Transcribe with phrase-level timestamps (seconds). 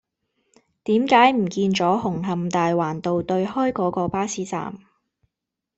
[0.85, 4.79] 點解唔見左紅磡大環道對開嗰個巴士站